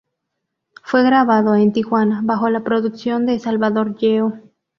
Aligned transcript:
Fue 0.83 1.03
grabado 1.03 1.53
en 1.53 1.73
Tijuana 1.73 2.21
bajo 2.23 2.49
la 2.49 2.63
producción 2.63 3.27
de 3.27 3.37
Salvador 3.37 3.95
Yeo. 3.99 4.33